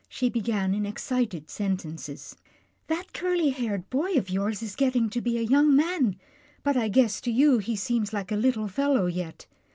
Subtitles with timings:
[0.09, 2.35] She began in excited sentences,"
[2.87, 6.15] That curly headed boy of yours is getting to be a young man,
[6.63, 9.45] but I guess to you he seems Hke a little fellow yet.